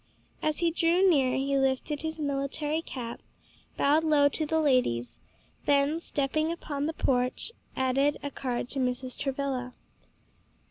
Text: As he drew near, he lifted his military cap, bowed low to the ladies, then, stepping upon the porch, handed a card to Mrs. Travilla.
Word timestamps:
As 0.41 0.57
he 0.57 0.71
drew 0.71 1.07
near, 1.07 1.37
he 1.37 1.59
lifted 1.59 2.01
his 2.01 2.19
military 2.19 2.81
cap, 2.81 3.21
bowed 3.77 4.03
low 4.03 4.29
to 4.29 4.47
the 4.47 4.59
ladies, 4.59 5.19
then, 5.67 5.99
stepping 5.99 6.51
upon 6.51 6.87
the 6.87 6.93
porch, 6.93 7.51
handed 7.75 8.17
a 8.23 8.31
card 8.31 8.67
to 8.69 8.79
Mrs. 8.79 9.15
Travilla. 9.15 9.75